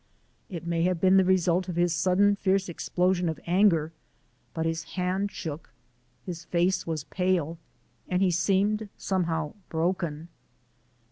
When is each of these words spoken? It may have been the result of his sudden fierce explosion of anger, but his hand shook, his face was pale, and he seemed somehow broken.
It 0.49 0.65
may 0.65 0.81
have 0.85 0.99
been 0.99 1.17
the 1.17 1.23
result 1.23 1.69
of 1.69 1.75
his 1.75 1.93
sudden 1.93 2.35
fierce 2.35 2.67
explosion 2.69 3.29
of 3.29 3.39
anger, 3.45 3.93
but 4.51 4.65
his 4.65 4.81
hand 4.97 5.31
shook, 5.31 5.75
his 6.25 6.43
face 6.43 6.87
was 6.87 7.03
pale, 7.03 7.59
and 8.09 8.23
he 8.23 8.31
seemed 8.31 8.89
somehow 8.97 9.53
broken. 9.69 10.29